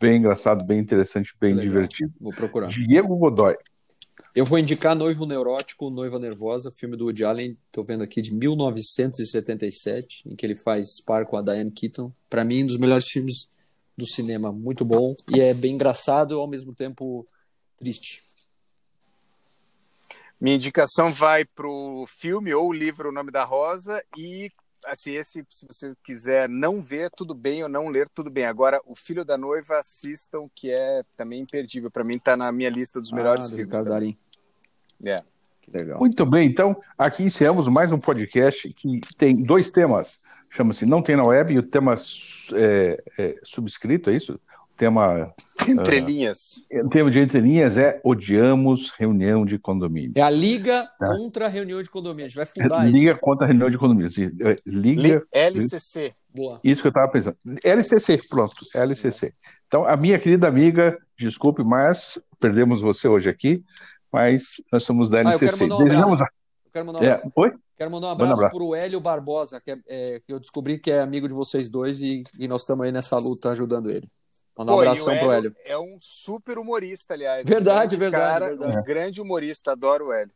[0.00, 2.12] bem engraçado, bem interessante, bem divertido.
[2.20, 2.68] Vou procurar.
[2.68, 3.56] Diego Godoy.
[4.34, 8.34] Eu vou indicar Noivo Neurótico, Noiva Nervosa, filme do Woody Allen, estou vendo aqui de
[8.34, 12.12] 1977, em que ele faz par com a Diane Keaton.
[12.28, 13.50] Para mim, um dos melhores filmes
[13.96, 17.26] do cinema, muito bom e é bem engraçado ao mesmo tempo
[17.78, 18.25] triste.
[20.40, 24.50] Minha indicação vai para o filme ou o livro O Nome da Rosa e
[24.86, 28.44] assim, esse, se você quiser não ver, tudo bem, ou não ler, tudo bem.
[28.44, 31.90] Agora, O Filho da Noiva, assistam, que é também imperdível.
[31.90, 33.82] Para mim, está na minha lista dos melhores ah, filmes.
[33.82, 34.16] Darim.
[35.04, 35.22] É.
[35.60, 35.98] Que legal.
[35.98, 40.22] Muito bem, então, aqui encerramos mais um podcast que tem dois temas.
[40.48, 41.96] Chama-se Não Tem na Web e o tema
[42.54, 44.40] é, é, subscrito, é isso?
[44.76, 45.34] O tema.
[45.66, 46.66] Entre uh, linhas.
[46.84, 50.12] O tema de entre linhas é Odiamos Reunião de Condomínio.
[50.14, 51.06] É a Liga tá?
[51.08, 52.26] contra a Reunião de Condomínio.
[52.26, 53.20] A gente vai fundar Liga isso.
[53.20, 54.08] contra a Reunião de Condomínio.
[54.42, 55.26] É, Liga.
[55.32, 56.14] LCC.
[56.32, 56.60] Boa.
[56.62, 57.36] Isso que eu estava pensando.
[57.64, 58.54] LCC, pronto.
[58.74, 59.32] LCC.
[59.66, 63.64] Então, a minha querida amiga, desculpe, mas perdemos você hoje aqui
[64.16, 65.64] mas nós somos da LCC.
[65.64, 66.32] Ah, eu quero mandar um abraço.
[66.64, 67.26] Eu quero mandar um abraço.
[67.26, 67.32] É.
[67.36, 67.52] Oi?
[67.76, 70.90] Quero mandar um abraço, para o Hélio Barbosa, que, é, é, que, eu descobri que
[70.90, 74.08] é amigo de vocês dois e, e nós estamos aí nessa luta ajudando ele.
[74.56, 75.56] Mandar um abração para o Hélio.
[75.66, 77.46] É um super humorista, aliás.
[77.46, 78.24] Verdade, um verdade.
[78.24, 78.78] Cara, verdade.
[78.78, 80.32] Um grande humorista, adoro o Hélio.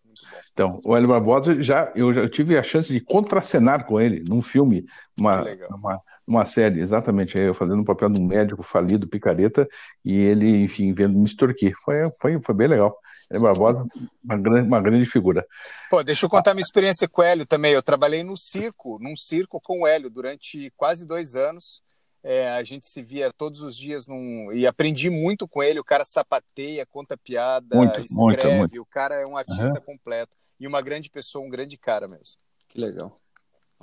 [0.53, 4.43] Então, o Hélio Barbosa, já, eu já tive a chance de contracenar com ele num
[4.43, 4.85] filme,
[5.19, 9.67] uma, uma, uma série, exatamente, eu fazendo um papel de um médico falido, picareta,
[10.05, 11.73] e ele, enfim, vendo me extorquir.
[11.83, 12.95] Foi, foi, foi bem legal.
[13.31, 13.87] Hélio Barbosa,
[14.23, 15.47] uma grande, uma grande figura.
[15.89, 17.73] Pô, deixa eu contar minha experiência com o Hélio também.
[17.73, 21.83] Eu trabalhei no circo, num circo com o Hélio durante quase dois anos.
[22.23, 24.53] É, a gente se via todos os dias num...
[24.53, 25.81] e aprendi muito com ele.
[25.81, 28.17] O cara sapateia, conta piada, muito, escreve.
[28.21, 28.83] Muito, muito.
[28.83, 29.81] O cara é um artista uhum.
[29.81, 32.37] completo e uma grande pessoa, um grande cara mesmo.
[32.69, 33.19] Que legal.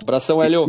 [0.00, 0.66] Abração, Hélio.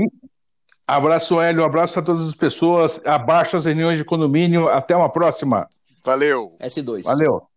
[0.87, 1.63] Abraço, Hélio.
[1.63, 2.99] Abraço a todas as pessoas.
[3.05, 4.67] Abaixo as reuniões de condomínio.
[4.67, 5.69] Até uma próxima.
[6.03, 6.57] Valeu.
[6.59, 7.03] S2.
[7.03, 7.48] Valeu.